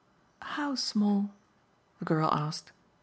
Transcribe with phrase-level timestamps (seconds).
[0.41, 1.29] "How small?"
[1.99, 2.71] the girl asked.